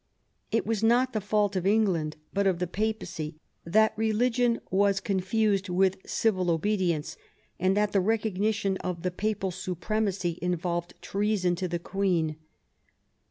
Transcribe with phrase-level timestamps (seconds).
[0.51, 5.69] It was not the fault of England, but of the Papacy, that religion was confused
[5.69, 7.17] with civil obedience
[7.59, 12.37] and that the recognition of the Papal supremacy involved treason to the Queen.